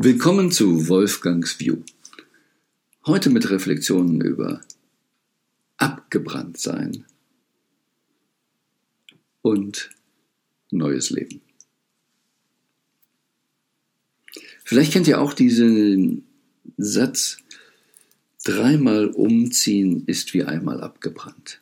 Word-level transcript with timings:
Willkommen 0.00 0.52
zu 0.52 0.86
Wolfgangs 0.86 1.58
View. 1.58 1.78
Heute 3.04 3.30
mit 3.30 3.50
Reflexionen 3.50 4.20
über 4.20 4.60
abgebrannt 5.76 6.56
sein 6.56 7.04
und 9.42 9.90
neues 10.70 11.10
Leben. 11.10 11.40
Vielleicht 14.62 14.92
kennt 14.92 15.08
ihr 15.08 15.20
auch 15.20 15.34
diesen 15.34 16.28
Satz, 16.76 17.38
dreimal 18.44 19.08
umziehen 19.08 20.04
ist 20.06 20.32
wie 20.32 20.44
einmal 20.44 20.80
abgebrannt. 20.80 21.60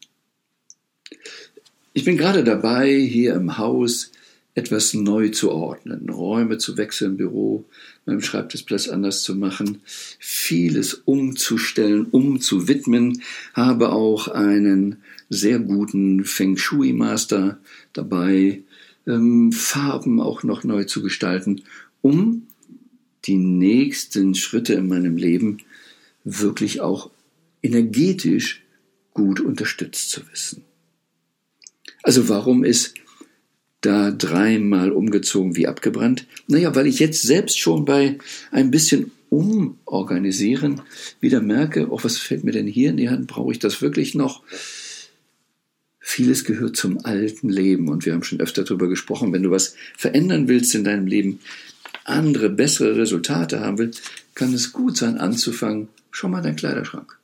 Ich 1.95 2.05
bin 2.05 2.18
gerade 2.18 2.45
dabei, 2.45 2.93
hier 2.93 3.32
im 3.32 3.57
Haus 3.57 4.12
etwas 4.57 4.95
neu 4.95 5.29
zu 5.29 5.52
ordnen, 5.52 6.09
Räume 6.09 6.56
zu 6.56 6.79
wechseln, 6.79 7.18
Büro, 7.18 7.66
meinem 8.06 8.23
Schreibtischplatz 8.23 8.88
anders 8.88 9.23
zu 9.23 9.34
machen, 9.34 9.82
vieles 10.19 10.95
umzustellen, 10.95 12.06
umzuwidmen, 12.06 13.23
habe 13.52 13.91
auch 13.91 14.28
einen 14.28 14.97
sehr 15.28 15.59
guten 15.59 16.24
Feng 16.24 16.56
Shui 16.56 16.95
Master 16.95 17.59
dabei, 17.92 18.62
ähm, 19.06 19.52
Farben 19.52 20.20
auch 20.20 20.42
noch 20.42 20.64
neu 20.64 20.84
zu 20.84 21.02
gestalten, 21.02 21.62
um 22.00 22.47
die 23.27 23.36
nächsten 23.36 24.34
Schritte 24.34 24.73
in 24.73 24.88
meinem 24.88 25.19
Leben 25.19 25.59
wirklich 26.25 26.80
auch 26.80 27.11
energetisch 27.62 28.62
gut 29.12 29.38
unterstützt 29.41 30.11
zu 30.11 30.23
wissen. 30.30 30.64
Also 32.02 32.30
warum 32.30 32.64
ist 32.64 32.95
da 33.80 34.11
dreimal 34.11 34.91
umgezogen 34.93 35.57
wie 35.57 35.66
abgebrannt? 35.66 36.27
Naja, 36.48 36.75
weil 36.75 36.87
ich 36.87 36.98
jetzt 36.98 37.23
selbst 37.23 37.59
schon 37.59 37.84
bei 37.84 38.19
ein 38.51 38.71
bisschen 38.71 39.12
umorganisieren 39.29 40.83
wieder 41.21 41.41
merke, 41.41 41.91
oh, 41.91 41.98
was 42.03 42.17
fällt 42.17 42.45
mir 42.45 42.53
denn 42.53 42.67
hier 42.67 42.91
in 42.91 42.97
die 42.97 43.11
Hand? 43.11 43.27
Brauche 43.27 43.53
ich 43.53 43.59
das 43.59 43.83
wirklich 43.83 44.15
noch? 44.15 44.42
Vieles 45.98 46.45
gehört 46.45 46.77
zum 46.77 47.05
alten 47.05 47.48
Leben 47.48 47.89
und 47.89 48.06
wir 48.06 48.12
haben 48.12 48.23
schon 48.23 48.41
öfter 48.41 48.62
darüber 48.62 48.89
gesprochen, 48.89 49.33
wenn 49.33 49.42
du 49.42 49.50
was 49.50 49.75
verändern 49.97 50.47
willst 50.47 50.75
in 50.75 50.84
deinem 50.84 51.06
Leben, 51.06 51.41
andere, 52.05 52.48
bessere 52.48 52.97
Resultate 52.97 53.61
haben 53.61 53.78
willst, 53.78 54.03
kann 54.34 54.55
es 54.55 54.72
gut 54.72 54.97
sein, 54.97 55.19
anzufangen, 55.19 55.89
schon 56.12 56.31
mal 56.31 56.43
dein 56.43 56.56
Kleiderschrank. 56.56 57.19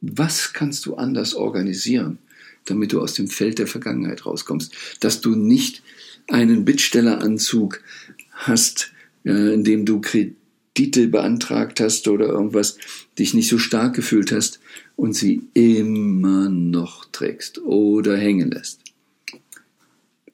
Was 0.00 0.52
kannst 0.52 0.86
du 0.86 0.94
anders 0.94 1.34
organisieren? 1.34 2.18
Damit 2.66 2.92
du 2.92 3.00
aus 3.00 3.14
dem 3.14 3.28
Feld 3.28 3.58
der 3.58 3.66
Vergangenheit 3.66 4.26
rauskommst. 4.26 4.72
Dass 5.00 5.20
du 5.20 5.34
nicht 5.34 5.82
einen 6.28 6.64
Bittstelleranzug 6.64 7.80
hast, 8.32 8.92
in 9.24 9.64
dem 9.64 9.84
du 9.84 10.00
Kredite 10.00 11.08
beantragt 11.08 11.80
hast 11.80 12.06
oder 12.08 12.26
irgendwas, 12.26 12.76
dich 13.18 13.34
nicht 13.34 13.48
so 13.48 13.58
stark 13.58 13.94
gefühlt 13.94 14.32
hast 14.32 14.60
und 14.94 15.14
sie 15.14 15.42
immer 15.54 16.48
noch 16.48 17.04
trägst 17.06 17.58
oder 17.58 18.16
hängen 18.16 18.50
lässt. 18.50 18.80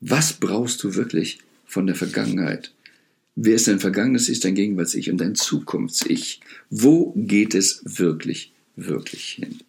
Was 0.00 0.32
brauchst 0.34 0.82
du 0.82 0.94
wirklich 0.94 1.38
von 1.64 1.86
der 1.86 1.94
Vergangenheit? 1.94 2.72
Wer 3.34 3.54
ist 3.54 3.68
dein 3.68 3.80
Vergangenes, 3.80 4.28
ist 4.28 4.44
dein 4.44 4.54
Gegenwarts-Ich 4.54 5.10
und 5.10 5.18
dein 5.18 5.34
Zukunfts-Ich? 5.34 6.40
Wo 6.68 7.14
geht 7.16 7.54
es 7.54 7.82
wirklich, 7.84 8.52
wirklich 8.76 9.38
hin? 9.40 9.60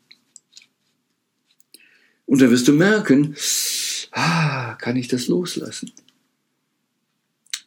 Und 2.25 2.41
dann 2.41 2.51
wirst 2.51 2.67
du 2.67 2.73
merken, 2.73 3.35
ah, 4.11 4.75
kann 4.75 4.95
ich 4.95 5.07
das 5.07 5.27
loslassen? 5.27 5.91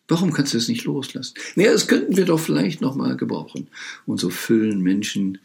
Warum 0.09 0.33
kannst 0.33 0.55
du 0.55 0.59
es 0.59 0.69
nicht 0.69 0.85
loslassen? 0.85 1.35
Naja, 1.57 1.73
das 1.73 1.89
könnten 1.89 2.17
wir 2.17 2.27
doch 2.27 2.39
vielleicht 2.39 2.81
nochmal 2.81 3.17
gebrauchen. 3.17 3.69
Und 4.07 4.21
so 4.21 4.31
füllen 4.31 4.81
Menschen 4.81 5.39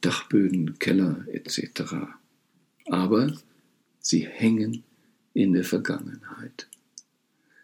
Dachböden, 0.00 0.78
Keller 0.78 1.24
etc. 1.32 1.94
Aber 2.86 3.34
sie 4.00 4.26
hängen 4.26 4.84
in 5.32 5.52
der 5.52 5.64
Vergangenheit. 5.64 6.68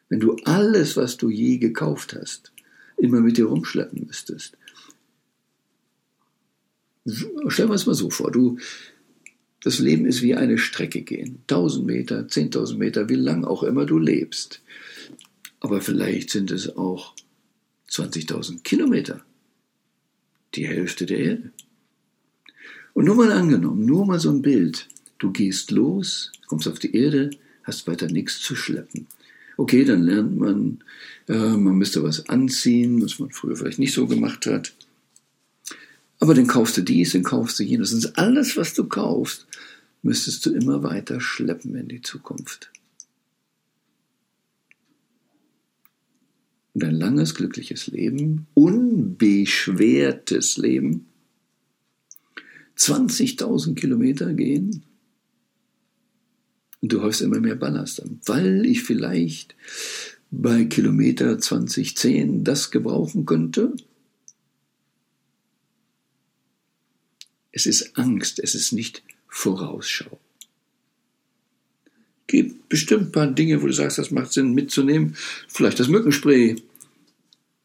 Wenn 0.09 0.21
du 0.21 0.37
alles, 0.45 0.97
was 0.97 1.17
du 1.17 1.31
je 1.31 1.59
gekauft 1.59 2.17
hast, 2.19 2.53
immer 2.97 3.21
mit 3.21 3.37
dir 3.37 3.47
rumschleppen 3.47 4.07
müsstest. 4.07 4.57
Stell 7.49 7.69
dir 7.69 7.75
es 7.75 7.87
mal 7.87 7.95
so 7.95 8.11
vor, 8.11 8.31
du 8.31 8.59
das 9.63 9.79
Leben 9.79 10.07
ist 10.07 10.23
wie 10.23 10.35
eine 10.35 10.59
Strecke 10.59 11.03
gehen. 11.03 11.43
Tausend 11.47 11.87
Meter, 11.87 12.29
zehntausend 12.29 12.79
Meter, 12.79 13.09
wie 13.09 13.17
lang 13.17 13.45
auch 13.45 13.63
immer 13.63 13.85
du 13.85 13.99
lebst. 13.99 14.63
Aber 15.61 15.81
vielleicht 15.81 16.31
sind 16.31 16.51
es 16.51 16.77
auch 16.77 17.15
20.000 17.91 18.63
Kilometer. 18.63 19.23
Die 20.55 20.67
Hälfte 20.67 21.07
der 21.07 21.19
Erde. 21.19 21.53
Und 22.95 23.05
nur 23.05 23.15
mal 23.15 23.31
angenommen, 23.33 23.85
nur 23.85 24.07
mal 24.07 24.19
so 24.19 24.31
ein 24.31 24.43
Bild. 24.43 24.89
Du 25.19 25.31
gehst 25.31 25.71
los, 25.71 26.33
kommst 26.47 26.67
auf 26.67 26.79
die 26.79 26.95
Erde, 26.97 27.31
hast 27.63 27.87
weiter 27.87 28.07
nichts 28.07 28.41
zu 28.41 28.57
schleppen. 28.57 29.07
Okay, 29.59 29.85
dann 29.85 30.03
lernt 30.03 30.39
man, 30.39 30.83
äh, 31.29 31.35
man 31.57 31.77
müsste 31.77 32.03
was 32.03 32.29
anziehen, 32.31 33.03
was 33.03 33.19
man 33.19 33.31
früher 33.31 33.57
vielleicht 33.57 33.79
nicht 33.79 33.93
so 33.93 34.07
gemacht 34.07 34.47
hat. 34.47 34.73
Aber 36.21 36.35
dann 36.35 36.47
kaufst 36.47 36.77
du 36.77 36.83
dies, 36.83 37.13
dann 37.13 37.23
kaufst 37.23 37.59
du 37.59 37.65
jenes. 37.65 37.93
Und 37.93 38.19
alles, 38.19 38.57
was 38.57 38.75
du 38.75 38.85
kaufst, 38.85 39.47
müsstest 40.03 40.45
du 40.47 40.55
immer 40.55 40.83
weiter 40.83 41.21
schleppen 41.21 41.75
in 41.75 41.89
die 41.89 42.03
Zukunft. 42.03 42.71
Und 46.75 46.85
ein 46.85 46.95
langes, 46.95 47.35
glückliches 47.35 47.89
Leben, 47.89 48.47
unbeschwertes 48.55 50.57
Leben, 50.57 51.07
20.000 52.77 53.75
Kilometer 53.75 54.33
gehen 54.33 54.85
und 56.81 56.93
du 56.93 57.03
häufst 57.03 57.21
immer 57.21 57.41
mehr 57.41 57.57
Ballast 57.57 58.03
an, 58.03 58.21
weil 58.25 58.65
ich 58.65 58.83
vielleicht 58.83 59.55
bei 60.31 60.65
Kilometer 60.65 61.39
2010 61.39 62.45
das 62.45 62.71
gebrauchen 62.71 63.27
könnte, 63.27 63.75
Es 67.53 67.67
ist 67.67 67.97
Angst, 67.99 68.39
es 68.39 68.55
ist 68.55 68.73
nicht 68.73 69.03
Vorausschau. 69.29 70.19
Gibt 72.27 72.69
bestimmt 72.69 73.07
ein 73.07 73.13
paar 73.13 73.27
Dinge, 73.27 73.61
wo 73.63 73.67
du 73.67 73.73
sagst, 73.73 73.99
das 73.99 74.11
macht 74.11 74.33
Sinn 74.33 74.55
mitzunehmen. 74.55 75.17
Vielleicht 75.49 75.81
das 75.81 75.89
Mückenspray. 75.89 76.57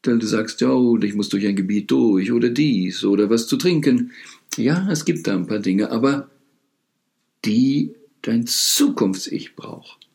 Weil 0.04 0.18
du 0.18 0.26
sagst, 0.26 0.60
ja, 0.60 0.72
ich 1.02 1.14
muss 1.14 1.28
durch 1.28 1.46
ein 1.46 1.56
Gebiet 1.56 1.90
durch 1.90 2.30
oder 2.30 2.48
dies 2.48 3.04
oder 3.04 3.28
was 3.28 3.48
zu 3.48 3.56
trinken. 3.56 4.12
Ja, 4.56 4.88
es 4.90 5.04
gibt 5.04 5.26
da 5.26 5.34
ein 5.34 5.46
paar 5.46 5.58
Dinge, 5.58 5.90
aber 5.90 6.30
die 7.44 7.94
dein 8.22 8.46
Zukunfts-Ich 8.46 9.56
braucht. 9.56 10.08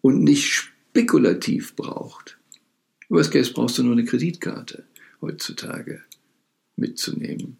Und 0.00 0.22
nicht 0.24 0.46
spekulativ 0.48 1.74
braucht. 1.76 2.38
Was 3.08 3.30
Case 3.30 3.52
brauchst 3.52 3.78
du 3.78 3.82
nur 3.82 3.92
eine 3.92 4.04
Kreditkarte 4.04 4.84
heutzutage 5.20 6.02
mitzunehmen 6.76 7.59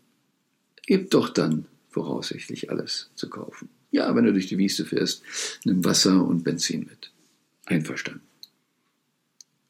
gibt 0.87 1.15
doch 1.15 1.29
dann 1.29 1.67
voraussichtlich 1.89 2.71
alles 2.71 3.11
zu 3.15 3.29
kaufen. 3.29 3.69
Ja, 3.91 4.15
wenn 4.15 4.25
du 4.25 4.33
durch 4.33 4.47
die 4.47 4.59
Wiese 4.59 4.85
fährst, 4.85 5.23
nimm 5.65 5.85
Wasser 5.85 6.25
und 6.25 6.45
Benzin 6.45 6.81
mit. 6.81 7.13
Einverstanden. 7.67 8.23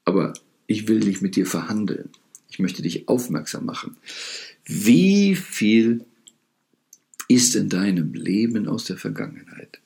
Aber 0.04 0.34
ich 0.66 0.88
will 0.88 1.00
nicht 1.00 1.22
mit 1.22 1.37
dir 1.37 1.47
verhandeln. 1.47 2.10
Ich 2.50 2.59
möchte 2.59 2.82
dich 2.82 3.09
aufmerksam 3.09 3.65
machen. 3.65 3.97
Wie 4.65 5.37
viel 5.37 6.04
ist 7.28 7.54
in 7.54 7.69
deinem 7.69 8.12
Leben 8.12 8.69
aus 8.69 8.84
der 8.84 8.97
Vergangenheit? 8.97 9.81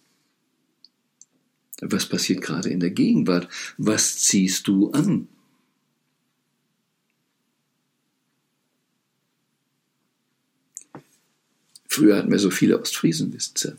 Was 1.81 2.07
passiert 2.07 2.41
gerade 2.41 2.71
in 2.71 2.81
der 2.81 2.91
Gegenwart? 2.91 3.49
Was 3.77 4.19
ziehst 4.19 4.67
du 4.69 4.91
an? 4.93 5.29
Früher 11.95 12.17
hatten 12.17 12.33
wir 12.33 12.41
so 12.41 12.51
viele 12.51 12.81
Ostfriesenwitze. 12.81 13.77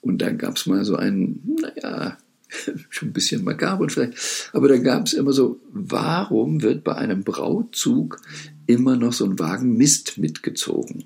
Und 0.00 0.22
dann 0.22 0.38
gab 0.38 0.56
es 0.56 0.64
mal 0.64 0.82
so 0.86 0.96
einen, 0.96 1.58
naja, 1.60 2.16
schon 2.88 3.10
ein 3.10 3.12
bisschen 3.12 3.44
makaber 3.44 3.90
vielleicht, 3.90 4.50
aber 4.54 4.68
da 4.68 4.78
gab 4.78 5.06
es 5.06 5.12
immer 5.12 5.34
so, 5.34 5.60
warum 5.70 6.62
wird 6.62 6.82
bei 6.82 6.94
einem 6.94 7.24
Brautzug 7.24 8.22
immer 8.66 8.96
noch 8.96 9.12
so 9.12 9.26
ein 9.26 9.38
Wagen 9.38 9.76
Mist 9.76 10.16
mitgezogen? 10.16 11.04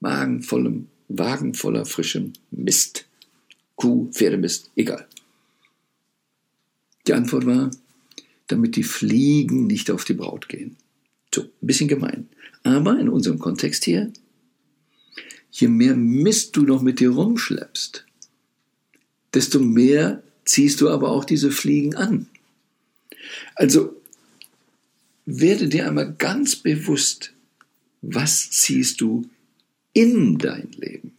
Wagen, 0.00 0.42
vollem, 0.42 0.88
Wagen 1.08 1.52
voller 1.52 1.84
frischem 1.84 2.32
Mist. 2.50 3.04
Kuh, 3.76 4.10
Pferdemist, 4.12 4.70
egal. 4.76 5.06
Die 7.06 7.12
Antwort 7.12 7.44
war, 7.44 7.70
damit 8.46 8.76
die 8.76 8.82
Fliegen 8.82 9.66
nicht 9.66 9.90
auf 9.90 10.06
die 10.06 10.14
Braut 10.14 10.48
gehen. 10.48 10.78
So, 11.34 11.42
ein 11.42 11.66
bisschen 11.66 11.88
gemein. 11.88 12.28
Aber 12.62 12.96
in 13.00 13.08
unserem 13.08 13.40
Kontext 13.40 13.84
hier, 13.84 14.12
je 15.50 15.66
mehr 15.66 15.96
Mist 15.96 16.54
du 16.56 16.62
noch 16.62 16.80
mit 16.80 17.00
dir 17.00 17.10
rumschleppst, 17.10 18.06
desto 19.34 19.58
mehr 19.58 20.22
ziehst 20.44 20.80
du 20.80 20.90
aber 20.90 21.10
auch 21.10 21.24
diese 21.24 21.50
Fliegen 21.50 21.96
an. 21.96 22.28
Also 23.56 24.00
werde 25.26 25.68
dir 25.68 25.88
einmal 25.88 26.14
ganz 26.14 26.54
bewusst, 26.54 27.32
was 28.00 28.50
ziehst 28.50 29.00
du 29.00 29.28
in 29.92 30.38
dein 30.38 30.70
Leben. 30.76 31.16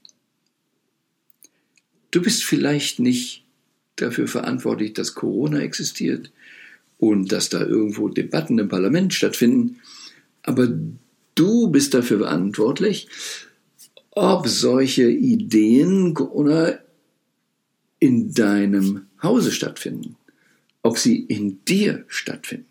Du 2.11 2.21
bist 2.21 2.45
vielleicht 2.45 2.99
nicht 2.99 3.43
dafür 3.97 4.29
verantwortlich, 4.29 4.93
dass 4.93 5.13
Corona 5.13 5.59
existiert 5.59 6.31
und 6.99 7.33
dass 7.33 7.49
da 7.49 7.59
irgendwo 7.65 8.07
Debatten 8.07 8.59
im 8.59 8.69
Parlament 8.69 9.13
stattfinden, 9.13 9.81
aber 10.45 10.67
du 11.33 11.69
bist 11.69 11.93
dafür 11.93 12.19
verantwortlich, 12.19 13.07
ob 14.11 14.47
solche 14.47 15.09
Ideen 15.09 16.15
oder 16.15 16.83
in 17.99 18.33
deinem 18.33 19.07
Hause 19.21 19.51
stattfinden, 19.51 20.15
ob 20.83 20.97
sie 20.97 21.19
in 21.19 21.63
dir 21.65 22.05
stattfinden. 22.07 22.67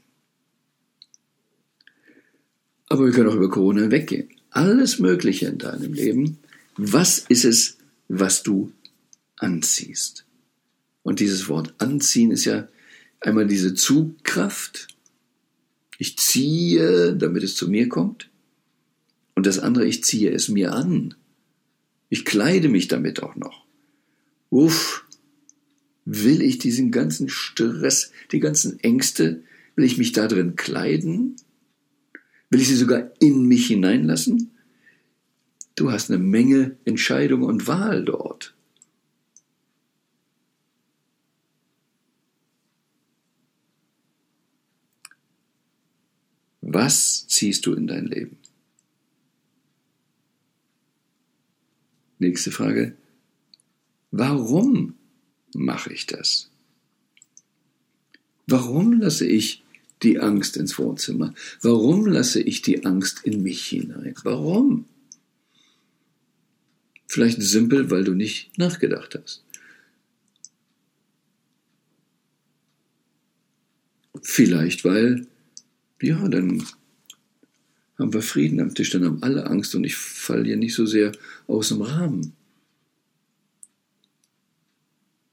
Aber 2.88 3.06
wir 3.06 3.12
können 3.12 3.28
auch 3.28 3.34
über 3.34 3.50
Corona 3.50 3.90
weggehen. 3.90 4.28
Alles 4.50 5.00
Mögliche 5.00 5.46
in 5.46 5.58
deinem 5.58 5.92
Leben. 5.92 6.38
Was 6.76 7.18
ist 7.18 7.44
es, 7.44 7.78
was 8.08 8.44
du 8.44 8.72
anziehst? 9.36 10.24
Und 11.02 11.18
dieses 11.18 11.48
Wort 11.48 11.74
anziehen 11.78 12.30
ist 12.30 12.44
ja 12.44 12.68
einmal 13.20 13.46
diese 13.46 13.74
Zugkraft. 13.74 14.93
Ich 15.98 16.18
ziehe, 16.18 17.14
damit 17.14 17.42
es 17.42 17.56
zu 17.56 17.68
mir 17.68 17.88
kommt. 17.88 18.30
Und 19.34 19.46
das 19.46 19.58
andere, 19.58 19.86
ich 19.86 20.04
ziehe 20.04 20.30
es 20.30 20.48
mir 20.48 20.72
an. 20.72 21.14
Ich 22.08 22.24
kleide 22.24 22.68
mich 22.68 22.88
damit 22.88 23.22
auch 23.22 23.36
noch. 23.36 23.64
Uff, 24.50 25.04
will 26.04 26.42
ich 26.42 26.58
diesen 26.58 26.90
ganzen 26.90 27.28
Stress, 27.28 28.12
die 28.30 28.40
ganzen 28.40 28.78
Ängste, 28.80 29.42
will 29.74 29.84
ich 29.84 29.98
mich 29.98 30.12
da 30.12 30.28
drin 30.28 30.56
kleiden? 30.56 31.36
Will 32.50 32.60
ich 32.60 32.68
sie 32.68 32.76
sogar 32.76 33.10
in 33.20 33.46
mich 33.46 33.66
hineinlassen? 33.66 34.52
Du 35.74 35.90
hast 35.90 36.10
eine 36.10 36.22
Menge 36.22 36.76
Entscheidung 36.84 37.42
und 37.42 37.66
Wahl 37.66 38.04
dort. 38.04 38.53
Was 46.74 47.28
ziehst 47.28 47.66
du 47.66 47.74
in 47.74 47.86
dein 47.86 48.06
Leben? 48.06 48.36
Nächste 52.18 52.50
Frage. 52.50 52.96
Warum 54.10 54.96
mache 55.54 55.92
ich 55.92 56.06
das? 56.06 56.50
Warum 58.48 59.00
lasse 59.00 59.24
ich 59.24 59.62
die 60.02 60.18
Angst 60.18 60.56
ins 60.56 60.76
Wohnzimmer? 60.76 61.32
Warum 61.62 62.06
lasse 62.06 62.42
ich 62.42 62.60
die 62.60 62.84
Angst 62.84 63.20
in 63.22 63.44
mich 63.44 63.64
hinein? 63.66 64.16
Warum? 64.24 64.86
Vielleicht 67.06 67.40
simpel, 67.40 67.92
weil 67.92 68.02
du 68.02 68.14
nicht 68.14 68.58
nachgedacht 68.58 69.14
hast. 69.14 69.44
Vielleicht, 74.22 74.84
weil, 74.84 75.28
ja, 76.00 76.28
dann 76.28 76.64
haben 77.98 78.12
wir 78.12 78.22
Frieden 78.22 78.60
am 78.60 78.74
Tisch, 78.74 78.90
dann 78.90 79.04
haben 79.04 79.22
alle 79.22 79.46
Angst 79.46 79.74
und 79.74 79.84
ich 79.84 79.96
falle 79.96 80.44
hier 80.44 80.56
nicht 80.56 80.74
so 80.74 80.86
sehr 80.86 81.12
aus 81.46 81.68
dem 81.68 81.82
Rahmen. 81.82 82.32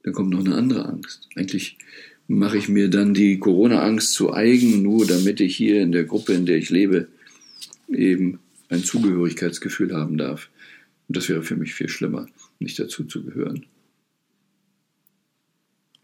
Dann 0.04 0.14
kommt 0.14 0.32
noch 0.32 0.44
eine 0.44 0.56
andere 0.56 0.86
Angst. 0.86 1.28
Eigentlich 1.36 1.78
mache 2.28 2.58
ich 2.58 2.70
mir 2.70 2.90
dann 2.90 3.14
die 3.14 3.40
Corona-Angst 3.40 4.14
zu 4.14 4.34
eigen, 4.34 4.82
nur 4.82 5.06
damit 5.06 5.40
ich 5.42 5.56
hier 5.56 5.82
in 5.82 5.92
der 5.92 6.06
Gruppe, 6.06 6.34
in 6.34 6.46
der 6.46 6.58
ich 6.58 6.70
lebe, 6.70 7.08
eben 7.90 8.40
ein 8.70 8.84
Zugehörigkeitsgefühl 8.84 9.94
haben 9.94 10.18
darf. 10.18 10.50
Und 11.08 11.18
das 11.18 11.30
wäre 11.30 11.44
für 11.44 11.56
mich 11.56 11.74
viel 11.74 11.90
schlimmer, 11.90 12.28
nicht 12.60 12.80
dazu 12.80 13.04
zu 13.04 13.24
gehören. 13.24 13.66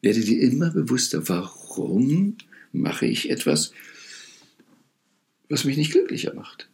Werde 0.02 0.22
dir 0.22 0.42
immer 0.42 0.72
bewusster, 0.72 1.28
warum 1.30 2.36
mache 2.72 3.06
ich 3.06 3.30
etwas, 3.30 3.72
was 5.50 5.64
mich 5.64 5.78
nicht 5.78 5.92
glücklicher 5.92 6.34
macht. 6.34 6.70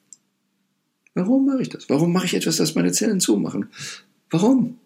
Warum 1.14 1.46
mache 1.46 1.62
ich 1.62 1.70
das? 1.70 1.90
Warum 1.90 2.12
mache 2.12 2.26
ich 2.26 2.34
etwas, 2.34 2.58
das 2.58 2.76
meine 2.76 2.92
Zellen 2.92 3.20
zumachen? 3.20 3.70
Warum? 4.30 4.80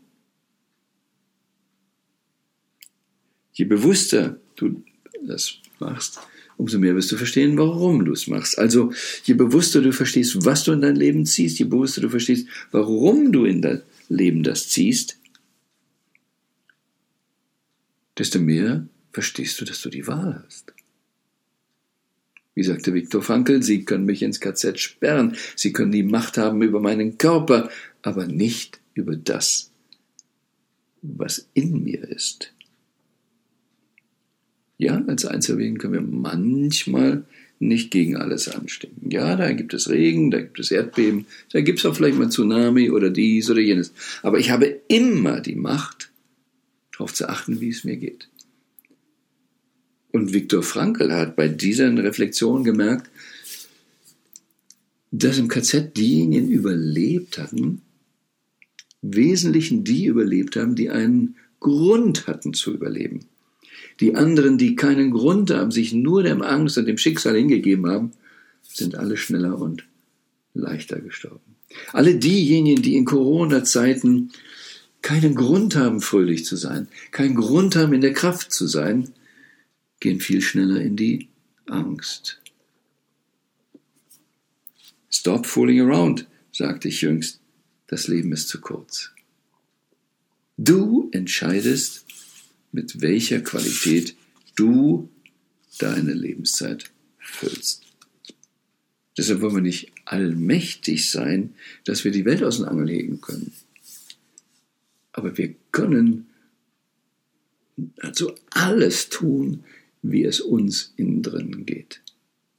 Je 3.54 3.66
bewusster 3.66 4.39
du 4.56 4.84
das 5.24 5.56
machst, 5.80 6.19
umso 6.57 6.80
mehr 6.80 6.95
wirst 6.95 7.12
du 7.12 7.18
verstehen, 7.18 7.57
warum 7.57 8.06
du 8.06 8.12
es 8.12 8.28
machst. 8.28 8.57
Also 8.60 8.92
je 9.24 9.34
bewusster 9.34 9.81
du 9.81 9.94
verstehst, 9.94 10.45
was 10.45 10.63
du 10.63 10.74
in 10.74 10.81
dein 10.81 10.95
Leben 10.95 11.25
ziehst, 11.25 11.60
je 11.60 11.66
bewusster 11.66 12.01
du 12.01 12.10
verstehst, 12.10 12.48
warum 12.72 13.31
du 13.31 13.45
in 13.45 13.62
dein 13.62 13.81
Leben 14.10 14.44
das 14.44 14.69
ziehst, 14.69 15.18
desto 18.18 18.39
mehr 18.39 18.88
verstehst 19.12 19.60
du, 19.62 19.66
dass 19.66 19.81
du 19.81 19.89
die 19.89 20.07
Wahl 20.07 20.44
hast. 20.45 20.74
Wie 22.57 22.63
sagte 22.63 22.92
Viktor 22.95 23.21
Frankl, 23.21 23.62
Sie 23.62 23.86
können 23.86 24.06
mich 24.06 24.24
ins 24.24 24.39
KZ 24.39 24.80
sperren, 24.80 25.36
Sie 25.56 25.71
können 25.71 25.92
die 25.92 26.01
Macht 26.01 26.39
haben 26.39 26.63
über 26.63 26.80
meinen 26.80 27.19
Körper, 27.19 27.69
aber 28.01 28.25
nicht 28.25 28.80
über 28.95 29.15
das, 29.15 29.69
was 31.04 31.48
in 31.54 31.83
mir 31.83 32.04
ist. 32.09 32.51
Ja, 34.80 35.04
als 35.06 35.27
Einzelwesen 35.27 35.77
können 35.77 35.94
wir 35.94 36.01
manchmal 36.01 37.25
nicht 37.59 37.92
gegen 37.92 38.18
alles 38.18 38.50
anstinken. 38.50 39.12
Ja, 39.12 39.36
da 39.36 39.51
gibt 39.51 39.75
es 39.75 39.88
Regen, 39.88 40.31
da 40.31 40.39
gibt 40.39 40.60
es 40.60 40.71
Erdbeben, 40.71 41.27
da 41.51 41.62
gibt 41.62 41.77
es 41.77 41.86
auch 41.86 41.95
vielleicht 41.95 42.18
mal 42.18 42.30
Tsunami 42.30 42.89
oder 42.89 43.12
dies 43.12 43.51
oder 43.51 43.62
jenes. 43.62 43.94
Aber 44.24 44.39
ich 44.39 44.50
habe 44.50 44.81
immer 44.88 45.42
die 45.42 45.56
Macht, 45.56 46.10
darauf 46.92 47.13
zu 47.13 47.30
achten, 47.30 47.62
wie 47.62 47.69
es 47.69 47.83
mir 47.83 47.98
geht. 47.98 48.30
Und 50.18 50.34
Viktor 50.34 50.64
Frankl 50.64 51.14
hat 51.14 51.36
bei 51.36 51.48
dieser 51.48 51.96
Reflexion 51.96 52.64
gemerkt, 52.64 53.12
dass 55.12 55.38
im 55.38 55.48
KZ 55.48 55.96
diejenigen 55.96 56.50
überlebt 56.50 57.38
hatten, 57.38 57.84
Wesentlichen 59.04 59.84
die 59.84 60.08
überlebt 60.08 60.56
haben, 60.56 60.74
die 60.74 60.90
einen 60.90 61.36
Grund 61.60 62.25
hatten 62.25 62.56
zu 62.56 62.74
überleben. 62.74 63.25
Die 64.00 64.16
anderen, 64.16 64.58
die 64.58 64.75
keinen 64.75 65.12
Grund 65.12 65.52
haben, 65.52 65.69
sich 65.69 65.94
nur 65.94 66.24
dem 66.24 66.42
Angst 66.42 66.80
und 66.80 66.88
dem 66.88 66.98
Schicksal 66.98 67.36
hingegeben 67.36 67.86
haben, 67.86 68.12
sind 68.63 68.96
alle 68.96 69.18
schneller 69.18 69.60
und 69.62 69.86
leichter 70.56 71.00
gestorben. 71.00 71.56
Alle 71.94 72.15
diejenigen, 72.15 72.82
die 72.82 72.96
in 72.96 73.06
Corona-Zeiten 73.06 74.32
keinen 75.03 75.36
Grund 75.36 75.75
haben, 75.75 76.01
fröhlich 76.01 76.44
zu 76.44 76.56
sein, 76.56 76.88
keinen 77.12 77.36
Grund 77.36 77.75
haben, 77.75 77.94
in 77.94 78.01
der 78.01 78.13
Kraft 78.13 78.51
zu 78.51 78.65
sein, 78.65 79.13
gehen 80.00 80.20
viel 80.20 80.42
schneller 80.42 80.82
in 80.82 80.96
die 80.96 81.30
Angst. 81.66 82.39
Stop 85.10 85.46
fooling 85.46 85.82
around, 85.82 86.27
sagte 86.51 86.88
ich 86.88 87.01
jüngst. 87.01 87.39
Das 87.88 88.08
Leben 88.08 88.32
ist 88.34 88.50
zu 88.50 88.60
kurz. 88.62 89.12
Du 90.58 91.10
entscheidest, 91.12 92.06
mit 92.72 93.01
welcher 93.01 93.42
Qualität 93.42 94.16
du 94.56 95.10
deine 95.80 96.13
Lebenszeit 96.13 96.92
füllst. 97.20 97.84
Deshalb 99.18 99.42
wollen 99.42 99.56
wir 99.56 99.62
nicht 99.62 99.92
allmächtig 100.06 101.10
sein, 101.10 101.56
dass 101.86 102.04
wir 102.04 102.12
die 102.12 102.25
Welt 102.25 102.44
aus 102.44 102.58
den 102.58 102.66
Angeln 102.66 102.88
hegen 102.88 103.22
können. 103.22 103.54
Aber 105.12 105.38
wir 105.38 105.56
können 105.72 106.27
also 108.00 108.36
alles 108.51 109.10
tun, 109.10 109.63
wie 110.12 110.24
es 110.24 110.40
uns 110.40 110.94
innen 110.96 111.22
drin 111.22 111.66
geht. 111.66 112.02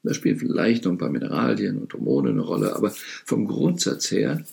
Da 0.03 0.15
spielen 0.15 0.39
vielleicht 0.39 0.85
noch 0.85 0.93
ein 0.93 0.99
paar 0.99 1.11
Mineralien 1.11 1.79
und 1.79 1.93
Hormone 1.93 2.31
eine 2.31 2.41
Rolle, 2.41 2.75
aber 2.75 2.91
vom 2.91 3.47
Grundsatz 3.47 4.11
her 4.11 4.45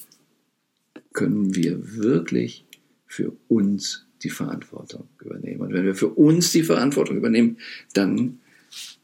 können 1.14 1.56
wir 1.56 1.96
wirklich 1.96 2.66
für 3.06 3.32
uns 3.48 4.06
die 4.24 4.30
Verantwortung 4.30 5.08
übernehmen. 5.22 5.62
Und 5.62 5.74
wenn 5.74 5.86
wir 5.86 5.96
für 5.96 6.10
uns 6.10 6.52
die 6.52 6.64
Verantwortung 6.64 7.18
übernehmen, 7.18 7.58
dann 7.94 8.40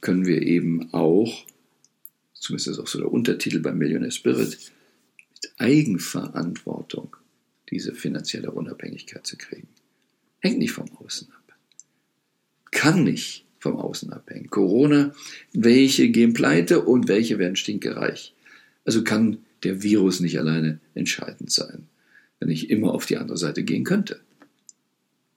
können 0.02 0.26
wir 0.26 0.42
eben 0.42 0.94
auch, 0.94 1.46
zumindest 2.34 2.68
ist 2.68 2.80
auch 2.80 2.88
so 2.88 3.00
der 3.00 3.12
Untertitel 3.12 3.60
beim 3.60 3.78
Millionaire 3.78 4.12
Spirit, 4.12 4.58
mit 5.32 5.54
Eigenverantwortung 5.58 7.16
diese 7.70 7.94
finanzielle 7.94 8.52
Unabhängigkeit 8.52 9.26
zu 9.26 9.38
kriegen. 9.38 9.70
Hängt 10.40 10.58
nicht 10.58 10.74
vom 10.74 10.92
Außen 10.98 11.30
ab. 11.32 11.56
Kann 12.72 13.04
nicht 13.04 13.46
vom 13.62 13.78
Außen 13.78 14.12
abhängen. 14.12 14.50
Corona, 14.50 15.14
welche 15.54 16.10
gehen 16.10 16.34
pleite 16.34 16.82
und 16.82 17.08
welche 17.08 17.38
werden 17.40 17.56
stinkereich. 17.56 18.34
Also 18.84 19.04
kann 19.04 19.38
der 19.64 19.84
Virus 19.84 20.20
nicht 20.20 20.40
alleine 20.40 20.80
entscheidend 20.96 21.52
sein, 21.52 21.88
wenn 22.40 22.50
ich 22.50 22.72
immer 22.72 22.94
auf 22.94 23.06
die 23.06 23.18
andere 23.18 23.38
Seite 23.38 23.64
gehen 23.64 23.84
könnte. 23.84 24.20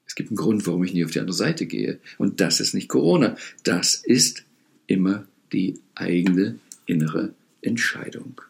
Es 0.07 0.15
gibt 0.15 0.31
einen 0.31 0.37
Grund, 0.37 0.67
warum 0.67 0.83
ich 0.85 0.95
nie 0.95 1.05
auf 1.05 1.11
die 1.11 1.21
andere 1.21 1.37
Seite 1.37 1.67
gehe. 1.67 2.01
Und 2.19 2.41
das 2.41 2.61
ist 2.61 2.73
nicht 2.73 2.89
Corona. 2.89 3.37
Das 3.63 3.95
ist 3.95 4.45
immer 4.87 5.27
die 5.53 5.75
eigene 5.95 6.59
innere 6.87 7.35
Entscheidung. 7.61 8.41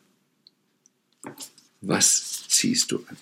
Was 1.81 2.45
ziehst 2.49 2.93
du 2.93 2.99
an? 3.09 3.16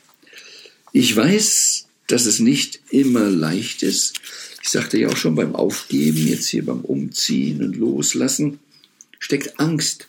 Ich 0.92 1.16
weiß, 1.16 1.88
dass 2.12 2.26
es 2.26 2.40
nicht 2.40 2.80
immer 2.90 3.30
leicht 3.30 3.82
ist. 3.82 4.20
Ich 4.62 4.68
sagte 4.68 4.98
ja 4.98 5.08
auch 5.08 5.16
schon 5.16 5.34
beim 5.34 5.54
Aufgeben, 5.54 6.26
jetzt 6.26 6.46
hier 6.46 6.62
beim 6.62 6.82
Umziehen 6.82 7.64
und 7.64 7.74
Loslassen, 7.74 8.58
steckt 9.18 9.58
Angst 9.58 10.08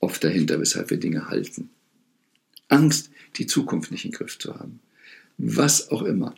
oft 0.00 0.24
dahinter, 0.24 0.60
weshalb 0.60 0.90
wir 0.90 0.96
Dinge 0.96 1.28
halten. 1.28 1.70
Angst, 2.66 3.10
die 3.36 3.46
Zukunft 3.46 3.92
nicht 3.92 4.04
im 4.04 4.10
Griff 4.10 4.40
zu 4.40 4.56
haben. 4.56 4.80
Was 5.38 5.90
auch 5.92 6.02
immer. 6.02 6.34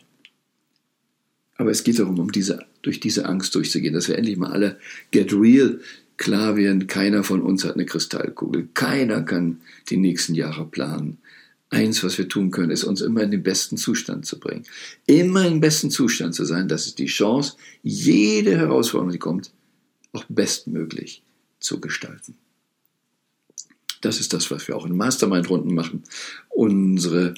Aber 1.55 1.71
es 1.71 1.83
geht 1.83 1.97
darum, 1.97 2.19
um 2.19 2.31
diese, 2.31 2.63
durch 2.83 2.99
diese 2.99 3.25
Angst 3.25 3.55
durchzugehen, 3.55 3.95
dass 3.95 4.07
wir 4.07 4.17
endlich 4.17 4.37
mal 4.37 4.51
alle 4.51 4.79
get 5.09 5.33
real 5.33 5.79
klar 6.17 6.55
werden, 6.55 6.85
keiner 6.85 7.23
von 7.23 7.41
uns 7.41 7.63
hat 7.65 7.73
eine 7.73 7.87
Kristallkugel. 7.87 8.69
Keiner 8.75 9.23
kann 9.23 9.61
die 9.89 9.97
nächsten 9.97 10.35
Jahre 10.35 10.67
planen. 10.67 11.17
Eins, 11.73 12.03
was 12.03 12.19
wir 12.19 12.29
tun 12.29 12.51
können, 12.51 12.69
ist 12.69 12.83
uns 12.83 13.01
immer 13.01 13.23
in 13.23 13.31
den 13.31 13.41
besten 13.41 13.77
Zustand 13.77 14.27
zu 14.27 14.39
bringen. 14.39 14.63
Immer 15.07 15.47
im 15.47 15.59
besten 15.59 15.89
Zustand 15.89 16.35
zu 16.35 16.45
sein, 16.45 16.67
das 16.67 16.85
ist 16.85 16.99
die 16.99 17.07
Chance, 17.07 17.55
jede 17.81 18.55
Herausforderung, 18.55 19.11
die 19.11 19.17
kommt, 19.17 19.51
auch 20.11 20.23
bestmöglich 20.29 21.23
zu 21.59 21.81
gestalten. 21.81 22.35
Das 24.01 24.19
ist 24.19 24.33
das, 24.33 24.51
was 24.51 24.67
wir 24.67 24.75
auch 24.75 24.85
in 24.85 24.95
Mastermind-Runden 24.95 25.73
machen. 25.73 26.03
Unsere 26.49 27.33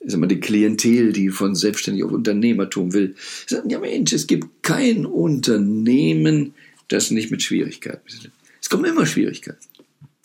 ich 0.00 0.12
sag 0.12 0.20
mal, 0.20 0.26
die 0.26 0.40
Klientel, 0.40 1.12
die 1.12 1.30
von 1.30 1.54
selbstständig 1.54 2.04
auf 2.04 2.12
Unternehmertum 2.12 2.92
will, 2.92 3.14
sagen, 3.46 3.70
ja 3.70 3.78
Mensch, 3.78 4.12
es 4.12 4.26
gibt 4.26 4.62
kein 4.62 5.06
Unternehmen, 5.06 6.54
das 6.88 7.10
nicht 7.10 7.30
mit 7.30 7.42
Schwierigkeiten 7.42 8.06
ist. 8.06 8.30
Es 8.60 8.70
kommen 8.70 8.84
immer 8.84 9.06
Schwierigkeiten. 9.06 9.58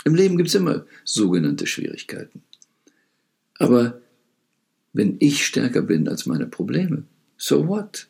Im 0.05 0.15
Leben 0.15 0.37
gibt 0.37 0.49
es 0.49 0.55
immer 0.55 0.85
sogenannte 1.03 1.65
Schwierigkeiten. 1.65 2.41
Aber 3.59 4.01
wenn 4.93 5.17
ich 5.19 5.45
stärker 5.45 5.83
bin 5.83 6.07
als 6.07 6.25
meine 6.25 6.47
Probleme, 6.47 7.03
so 7.37 7.67
what? 7.67 8.07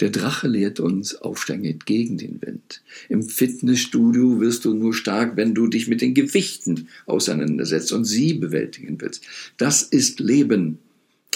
Der 0.00 0.10
Drache 0.10 0.48
lehrt 0.48 0.80
uns, 0.80 1.14
aufsteigen 1.14 1.62
geht 1.62 1.86
gegen 1.86 2.18
den 2.18 2.42
Wind. 2.42 2.82
Im 3.08 3.22
Fitnessstudio 3.22 4.40
wirst 4.40 4.64
du 4.64 4.74
nur 4.74 4.92
stark, 4.92 5.36
wenn 5.36 5.54
du 5.54 5.68
dich 5.68 5.86
mit 5.86 6.00
den 6.00 6.14
Gewichten 6.14 6.88
auseinandersetzt 7.06 7.92
und 7.92 8.04
sie 8.04 8.34
bewältigen 8.34 9.00
willst. 9.00 9.24
Das 9.56 9.82
ist 9.84 10.18
Leben. 10.18 10.78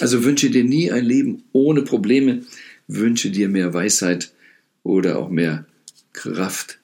Also 0.00 0.24
wünsche 0.24 0.50
dir 0.50 0.64
nie 0.64 0.90
ein 0.90 1.04
Leben 1.04 1.44
ohne 1.52 1.82
Probleme, 1.82 2.42
wünsche 2.88 3.30
dir 3.30 3.48
mehr 3.48 3.72
Weisheit 3.74 4.32
oder 4.82 5.18
auch 5.18 5.30
mehr 5.30 5.66
Kraft, 6.12 6.80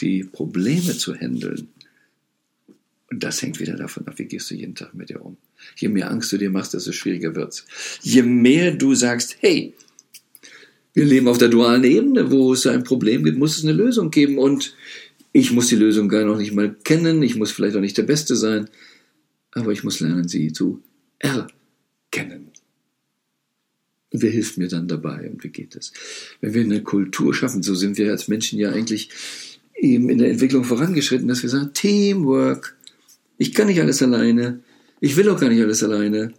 die 0.00 0.24
Probleme 0.24 0.96
zu 0.96 1.14
handeln. 1.14 1.68
Und 3.14 3.22
das 3.22 3.40
hängt 3.42 3.60
wieder 3.60 3.76
davon 3.76 4.08
ab, 4.08 4.14
wie 4.18 4.24
gehst 4.24 4.50
du 4.50 4.56
jeden 4.56 4.74
Tag 4.74 4.92
mit 4.92 5.08
dir 5.08 5.24
um. 5.24 5.36
Je 5.76 5.86
mehr 5.86 6.10
Angst 6.10 6.32
du 6.32 6.36
dir 6.36 6.50
machst, 6.50 6.74
desto 6.74 6.90
schwieriger 6.90 7.36
wird's. 7.36 7.64
Je 8.02 8.24
mehr 8.24 8.72
du 8.72 8.96
sagst, 8.96 9.36
hey, 9.38 9.72
wir 10.94 11.04
leben 11.04 11.28
auf 11.28 11.38
der 11.38 11.46
dualen 11.46 11.84
Ebene, 11.84 12.32
wo 12.32 12.52
es 12.52 12.66
ein 12.66 12.82
Problem 12.82 13.22
gibt, 13.22 13.38
muss 13.38 13.56
es 13.56 13.62
eine 13.62 13.72
Lösung 13.72 14.10
geben. 14.10 14.36
Und 14.36 14.74
ich 15.30 15.52
muss 15.52 15.68
die 15.68 15.76
Lösung 15.76 16.08
gar 16.08 16.24
noch 16.24 16.36
nicht 16.36 16.52
mal 16.52 16.74
kennen, 16.82 17.22
ich 17.22 17.36
muss 17.36 17.52
vielleicht 17.52 17.76
auch 17.76 17.80
nicht 17.80 17.96
der 17.96 18.02
Beste 18.02 18.34
sein, 18.34 18.68
aber 19.52 19.70
ich 19.70 19.84
muss 19.84 20.00
lernen, 20.00 20.26
sie 20.26 20.52
zu 20.52 20.82
erkennen. 21.20 22.50
Und 24.10 24.22
wer 24.22 24.30
hilft 24.30 24.58
mir 24.58 24.66
dann 24.66 24.88
dabei 24.88 25.30
und 25.30 25.44
wie 25.44 25.50
geht 25.50 25.76
es? 25.76 25.92
Wenn 26.40 26.52
wir 26.52 26.62
eine 26.62 26.82
Kultur 26.82 27.32
schaffen, 27.32 27.62
so 27.62 27.76
sind 27.76 27.96
wir 27.96 28.10
als 28.10 28.26
Menschen 28.26 28.58
ja 28.58 28.72
eigentlich 28.72 29.10
eben 29.76 30.08
in 30.08 30.18
der 30.18 30.32
Entwicklung 30.32 30.64
vorangeschritten, 30.64 31.28
dass 31.28 31.44
wir 31.44 31.50
sagen, 31.50 31.70
Teamwork, 31.74 32.76
ich 33.44 33.52
kann 33.52 33.66
nicht 33.66 33.78
alles 33.78 34.02
alleine, 34.02 34.62
ich 35.00 35.16
will 35.16 35.28
auch 35.28 35.38
gar 35.38 35.50
nicht 35.50 35.60
alles 35.60 35.82
alleine, 35.82 36.32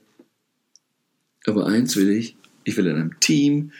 aber 1.45 1.67
eins 1.67 1.95
will 1.95 2.09
ich, 2.09 2.35
ich 2.63 2.75
will 2.77 2.87
in 2.87 2.95
einem 2.95 3.19
Team 3.19 3.73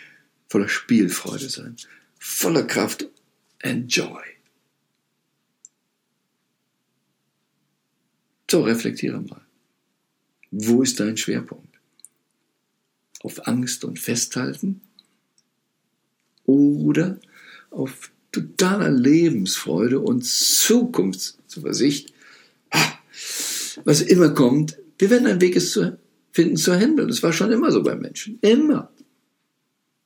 voller 0.48 0.70
Spielfreude 0.70 1.50
sein, 1.50 1.76
voller 2.20 2.62
Kraft 2.62 3.08
and 3.64 3.92
joy. 3.92 4.22
So, 8.52 8.62
reflektiere 8.62 9.20
mal. 9.20 9.42
Wo 10.52 10.84
ist 10.84 11.00
dein 11.00 11.18
Schwerpunkt? 11.18 11.80
Auf 13.24 13.48
Angst 13.48 13.84
und 13.86 13.98
Festhalten? 13.98 14.82
Oder 16.46 17.20
auf 17.72 18.12
totaler 18.32 18.92
Lebensfreude 18.92 20.00
und 20.00 20.24
Zukunftszuversicht? 20.24 22.15
Was 23.84 24.02
immer 24.02 24.30
kommt, 24.30 24.78
wir 24.98 25.10
werden 25.10 25.28
einen 25.28 25.42
Weg 25.42 25.62
finden 26.32 26.58
zu 26.58 26.74
handeln. 26.74 27.08
Das 27.08 27.24
war 27.24 27.34
schon 27.34 27.52
immer 27.52 27.72
so 27.72 27.84
bei 27.84 27.96
Menschen. 27.96 28.40
Immer. 28.42 28.92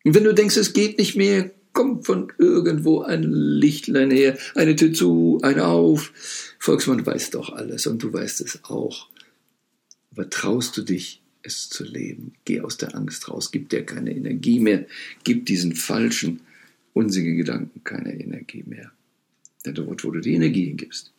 Und 0.04 0.16
wenn 0.16 0.24
du 0.24 0.34
denkst, 0.34 0.58
es 0.58 0.74
geht 0.74 0.98
nicht 0.98 1.16
mehr, 1.16 1.52
kommt 1.74 2.06
von 2.06 2.32
irgendwo 2.38 3.02
ein 3.02 3.24
Lichtlein 3.24 4.12
her, 4.12 4.38
eine 4.56 4.76
Tür 4.76 4.94
zu, 4.94 5.40
eine 5.44 5.68
auf. 5.68 6.14
Volksmann 6.60 7.06
weiß 7.06 7.32
doch 7.32 7.52
alles 7.52 7.88
und 7.88 8.02
du 8.02 8.12
weißt 8.12 8.42
es 8.42 8.64
auch. 8.64 9.10
Aber 10.12 10.30
traust 10.30 10.78
du 10.78 10.82
dich, 10.82 11.22
es 11.42 11.70
zu 11.70 11.84
leben? 11.84 12.34
Geh 12.46 12.62
aus 12.62 12.78
der 12.78 12.96
Angst 12.96 13.30
raus, 13.30 13.52
gib 13.52 13.70
dir 13.70 13.86
keine 13.86 14.16
Energie 14.16 14.60
mehr, 14.60 14.86
gib 15.24 15.46
diesen 15.46 15.76
falschen, 15.76 16.42
unsinnigen 16.94 17.38
Gedanken 17.38 17.84
keine 17.84 18.20
Energie 18.20 18.64
mehr. 18.66 18.92
Denn 19.66 19.76
dort, 19.76 20.04
wo 20.04 20.12
du 20.12 20.20
die 20.20 20.34
Energie 20.34 20.66
hingibst, 20.66 21.12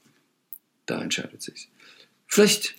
da 0.86 1.02
entscheidet 1.02 1.42
sich. 1.42 1.68
Vielleicht 2.30 2.76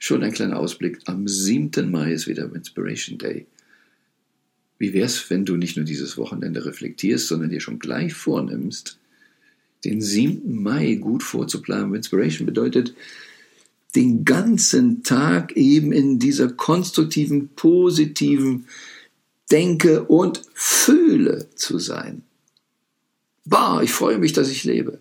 schon 0.00 0.24
ein 0.24 0.32
kleiner 0.32 0.58
Ausblick. 0.58 0.98
Am 1.06 1.28
7. 1.28 1.88
Mai 1.88 2.12
ist 2.12 2.26
wieder 2.26 2.52
Inspiration 2.52 3.16
Day. 3.16 3.46
Wie 4.78 4.92
wär's, 4.92 5.30
wenn 5.30 5.44
du 5.44 5.56
nicht 5.56 5.76
nur 5.76 5.86
dieses 5.86 6.18
Wochenende 6.18 6.64
reflektierst, 6.64 7.28
sondern 7.28 7.50
dir 7.50 7.60
schon 7.60 7.78
gleich 7.78 8.12
vornimmst, 8.12 8.98
den 9.84 10.02
7. 10.02 10.62
Mai 10.62 10.96
gut 10.96 11.22
vorzuplanen? 11.22 11.94
Inspiration 11.94 12.44
bedeutet, 12.44 12.92
den 13.94 14.24
ganzen 14.24 15.04
Tag 15.04 15.56
eben 15.56 15.92
in 15.92 16.18
dieser 16.18 16.50
konstruktiven, 16.50 17.50
positiven 17.54 18.66
Denke 19.50 20.04
und 20.04 20.42
Fühle 20.54 21.48
zu 21.54 21.78
sein. 21.78 22.22
Bah, 23.44 23.80
ich 23.80 23.92
freue 23.92 24.18
mich, 24.18 24.32
dass 24.32 24.50
ich 24.50 24.64
lebe. 24.64 24.98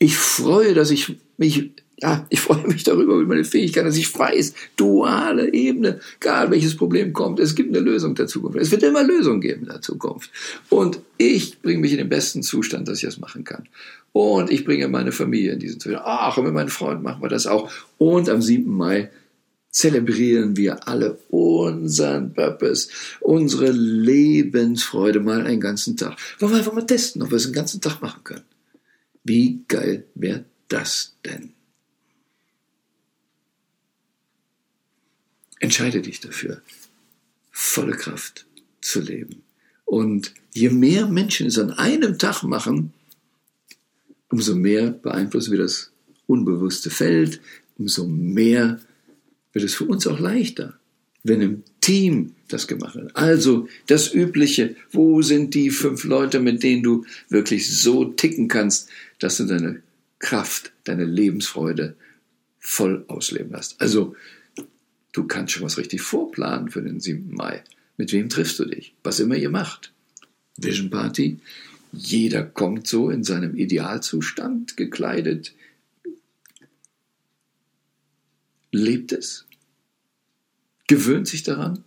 Ich 0.00 0.16
freue, 0.16 0.74
dass 0.74 0.90
ich 0.90 1.16
mich 1.38 1.70
ja, 1.98 2.26
ich 2.28 2.40
freue 2.40 2.66
mich 2.66 2.84
darüber, 2.84 3.14
über 3.14 3.26
meine 3.26 3.44
Fähigkeit, 3.44 3.86
dass 3.86 3.96
ich 3.96 4.16
weiß, 4.16 4.52
duale 4.76 5.52
Ebene, 5.52 6.00
egal 6.20 6.50
welches 6.50 6.76
Problem 6.76 7.12
kommt, 7.12 7.40
es 7.40 7.54
gibt 7.54 7.74
eine 7.74 7.84
Lösung 7.84 8.14
der 8.14 8.26
Zukunft. 8.26 8.58
Es 8.58 8.70
wird 8.70 8.82
immer 8.82 9.02
Lösungen 9.02 9.40
geben 9.40 9.62
in 9.62 9.68
der 9.68 9.80
Zukunft. 9.80 10.30
Und 10.68 11.00
ich 11.16 11.62
bringe 11.62 11.80
mich 11.80 11.92
in 11.92 11.98
den 11.98 12.10
besten 12.10 12.42
Zustand, 12.42 12.88
dass 12.88 12.98
ich 12.98 13.04
das 13.04 13.18
machen 13.18 13.44
kann. 13.44 13.68
Und 14.12 14.50
ich 14.50 14.64
bringe 14.64 14.88
meine 14.88 15.12
Familie 15.12 15.52
in 15.52 15.58
diesen 15.58 15.80
Zustand. 15.80 16.02
Ach, 16.04 16.36
und 16.36 16.44
mit 16.44 16.52
meinen 16.52 16.68
Freunden 16.68 17.02
machen 17.02 17.22
wir 17.22 17.28
das 17.28 17.46
auch. 17.46 17.70
Und 17.96 18.28
am 18.28 18.42
7. 18.42 18.70
Mai 18.70 19.10
zelebrieren 19.70 20.56
wir 20.56 20.88
alle 20.88 21.18
unseren 21.28 22.32
Purpose, 22.34 22.88
unsere 23.20 23.70
Lebensfreude 23.70 25.20
mal 25.20 25.46
einen 25.46 25.60
ganzen 25.60 25.96
Tag. 25.96 26.16
Wollen 26.38 26.52
wir 26.52 26.58
einfach 26.58 26.72
mal 26.72 26.86
testen, 26.86 27.22
ob 27.22 27.30
wir 27.30 27.36
es 27.36 27.44
einen 27.44 27.54
ganzen 27.54 27.80
Tag 27.80 28.00
machen 28.00 28.22
können. 28.24 28.44
Wie 29.24 29.60
geil 29.68 30.04
wäre 30.14 30.44
das 30.68 31.16
denn? 31.24 31.52
Entscheide 35.66 36.00
dich 36.00 36.20
dafür, 36.20 36.62
volle 37.50 37.96
Kraft 37.96 38.46
zu 38.80 39.00
leben. 39.00 39.42
Und 39.84 40.32
je 40.52 40.70
mehr 40.70 41.08
Menschen 41.08 41.48
es 41.48 41.58
an 41.58 41.72
einem 41.72 42.20
Tag 42.20 42.44
machen, 42.44 42.92
umso 44.28 44.54
mehr 44.54 44.92
beeinflussen 44.92 45.50
wir 45.50 45.58
das 45.58 45.90
unbewusste 46.28 46.90
Feld, 46.90 47.40
umso 47.78 48.06
mehr 48.06 48.80
wird 49.52 49.64
es 49.64 49.74
für 49.74 49.86
uns 49.86 50.06
auch 50.06 50.20
leichter, 50.20 50.78
wenn 51.24 51.40
im 51.40 51.64
Team 51.80 52.36
das 52.46 52.68
gemacht 52.68 52.94
wird. 52.94 53.16
Also 53.16 53.66
das 53.88 54.14
Übliche, 54.14 54.76
wo 54.92 55.20
sind 55.20 55.52
die 55.54 55.70
fünf 55.70 56.04
Leute, 56.04 56.38
mit 56.38 56.62
denen 56.62 56.84
du 56.84 57.04
wirklich 57.28 57.76
so 57.76 58.04
ticken 58.04 58.46
kannst, 58.46 58.88
dass 59.18 59.38
du 59.38 59.46
deine 59.46 59.82
Kraft, 60.20 60.70
deine 60.84 61.06
Lebensfreude 61.06 61.96
voll 62.60 63.04
ausleben 63.08 63.50
lässt. 63.50 63.80
Also 63.80 64.14
Du 65.16 65.26
kannst 65.26 65.54
schon 65.54 65.62
was 65.62 65.78
richtig 65.78 66.02
vorplanen 66.02 66.68
für 66.68 66.82
den 66.82 67.00
7. 67.00 67.32
Mai. 67.32 67.64
Mit 67.96 68.12
wem 68.12 68.28
triffst 68.28 68.58
du 68.58 68.66
dich? 68.66 68.94
Was 69.02 69.18
immer 69.18 69.34
ihr 69.34 69.48
macht. 69.48 69.94
Vision 70.58 70.90
Party. 70.90 71.40
Jeder 71.90 72.44
kommt 72.44 72.86
so 72.86 73.08
in 73.08 73.24
seinem 73.24 73.56
Idealzustand 73.56 74.76
gekleidet. 74.76 75.54
Lebt 78.72 79.12
es. 79.12 79.46
Gewöhnt 80.86 81.28
sich 81.28 81.42
daran. 81.42 81.82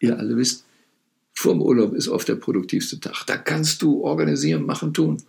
ihr 0.00 0.18
alle 0.18 0.36
wisst, 0.36 0.66
vorm 1.32 1.62
Urlaub 1.62 1.94
ist 1.94 2.08
oft 2.08 2.28
der 2.28 2.36
produktivste 2.36 3.00
Tag. 3.00 3.24
Da 3.24 3.38
kannst 3.38 3.80
du 3.80 4.02
organisieren, 4.04 4.66
machen, 4.66 4.92
tun, 4.92 5.22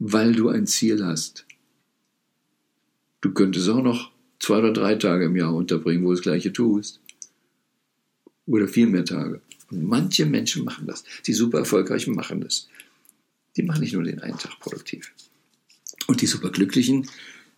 weil 0.00 0.32
du 0.32 0.48
ein 0.48 0.66
Ziel 0.66 1.06
hast. 1.06 1.46
Du 3.20 3.32
könntest 3.32 3.68
auch 3.68 3.80
noch 3.80 4.15
zwei 4.38 4.58
oder 4.58 4.72
drei 4.72 4.94
Tage 4.96 5.26
im 5.26 5.36
Jahr 5.36 5.54
unterbringen, 5.54 6.04
wo 6.04 6.08
du 6.08 6.14
das 6.14 6.22
Gleiche 6.22 6.52
tust. 6.52 7.00
Oder 8.46 8.68
viel 8.68 8.86
mehr 8.86 9.04
Tage. 9.04 9.40
Und 9.70 9.84
manche 9.84 10.26
Menschen 10.26 10.64
machen 10.64 10.86
das. 10.86 11.04
Die 11.26 11.32
super 11.32 11.58
erfolgreichen 11.58 12.14
machen 12.14 12.40
das. 12.40 12.68
Die 13.56 13.62
machen 13.62 13.80
nicht 13.80 13.94
nur 13.94 14.04
den 14.04 14.20
einen 14.20 14.38
Tag 14.38 14.58
produktiv. 14.60 15.12
Und 16.06 16.20
die 16.20 16.26
superglücklichen, 16.26 17.08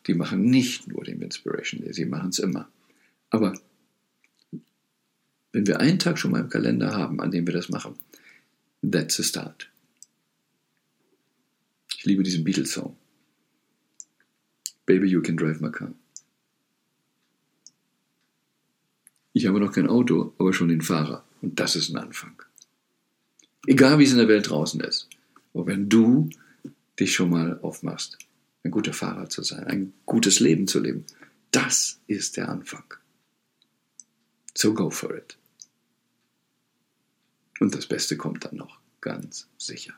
die 0.06 0.14
machen 0.14 0.44
nicht 0.44 0.88
nur 0.88 1.04
den 1.04 1.20
Inspiration 1.20 1.82
Day, 1.82 1.92
sie 1.92 2.06
machen 2.06 2.30
es 2.30 2.38
immer. 2.38 2.68
Aber 3.30 3.58
wenn 5.52 5.66
wir 5.66 5.80
einen 5.80 5.99
Tag 5.99 6.18
schon 6.18 6.30
mal 6.30 6.40
im 6.40 6.49
Kalender 6.49 6.97
haben, 6.97 7.20
an 7.20 7.30
dem 7.30 7.47
wir 7.47 7.54
das 7.54 7.68
machen, 7.68 7.97
that's 8.88 9.20
a 9.20 9.23
start. 9.23 9.68
Ich 11.97 12.04
liebe 12.04 12.23
diesen 12.23 12.44
Beatles-Song. 12.44 12.97
Baby, 14.87 15.08
you 15.08 15.20
can 15.20 15.37
drive 15.37 15.61
my 15.61 15.70
car. 15.70 15.92
Ich 19.38 19.47
habe 19.47 19.61
noch 19.61 19.71
kein 19.71 19.87
Auto, 19.87 20.35
aber 20.38 20.52
schon 20.52 20.66
den 20.66 20.83
Fahrer. 20.83 21.25
Und 21.42 21.61
das 21.61 21.76
ist 21.76 21.90
ein 21.90 21.97
Anfang. 21.97 22.42
Egal 23.68 24.00
wie 24.00 24.02
es 24.02 24.11
in 24.11 24.18
der 24.18 24.26
Welt 24.26 24.50
draußen 24.50 24.80
ist. 24.80 25.09
Aber 25.54 25.68
wenn 25.68 25.88
du 25.88 26.28
dich 26.99 27.14
schon 27.14 27.30
mal 27.30 27.61
aufmachst, 27.61 28.18
ein 28.64 28.73
guter 28.73 28.92
Fahrer 28.92 29.30
zu 29.30 29.45
sein, 29.45 29.62
ein 29.68 29.92
gutes 30.07 30.40
Leben 30.40 30.66
zu 30.66 30.80
leben, 30.80 31.04
das 31.52 32.00
ist 32.09 32.37
der 32.37 32.49
Anfang. 32.49 32.83
So 34.57 34.75
go 34.75 34.90
for 34.90 35.16
it. 35.16 35.38
Und 37.61 37.76
das 37.76 37.87
Beste 37.87 38.16
kommt 38.16 38.45
dann 38.45 38.57
noch, 38.57 38.80
ganz 39.00 39.47
sicher. 39.57 39.95